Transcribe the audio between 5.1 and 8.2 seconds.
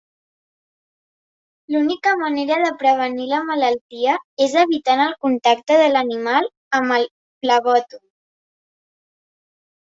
contacte de l'animal amb el flebòtom.